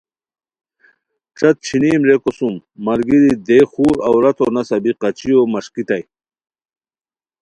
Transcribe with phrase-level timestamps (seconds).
[1.37, 2.55] ݯت چھینیم ریکو سوم
[2.85, 6.03] ملگیری دئے خور عورتو نسہ بی قچیو مݰکیتائے